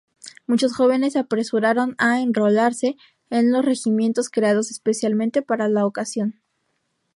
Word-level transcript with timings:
Muchos 0.47 0.75
jóvenes 0.75 1.13
se 1.13 1.19
apresuraron 1.19 1.93
a 1.99 2.23
enrolarse 2.23 2.95
en 3.29 3.51
los 3.51 3.63
regimientos 3.63 4.31
creados 4.31 4.71
especialmente 4.71 5.43
para 5.43 5.67
la 5.69 5.85
ocasión. 5.85 6.41